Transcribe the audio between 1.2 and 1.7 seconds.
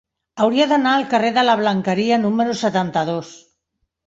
de la